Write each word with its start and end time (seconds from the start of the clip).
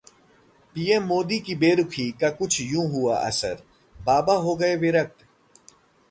PM 0.75 1.03
की 1.39 1.55
बेरुखी 1.55 2.09
का 2.11 2.29
कुछ 2.29 2.59
यूं 2.61 2.89
हुआ 2.91 3.17
असर, 3.17 3.61
बाबा 3.95 4.33
हो 4.37 4.55
गए 4.55 4.75
विरक्त! 4.75 5.25